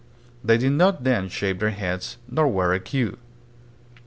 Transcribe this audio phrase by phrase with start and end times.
[0.43, 3.19] They did not then shave their heads nor wear a queue.